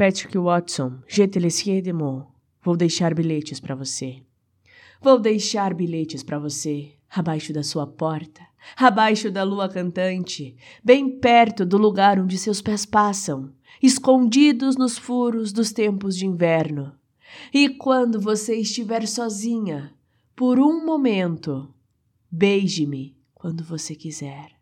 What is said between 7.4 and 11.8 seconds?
da sua porta, abaixo da lua cantante, bem perto do